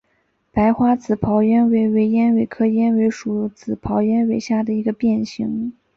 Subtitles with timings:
[0.51, 5.73] 白花紫苞鸢尾为鸢尾科鸢尾属紫苞鸢尾下的一个变型。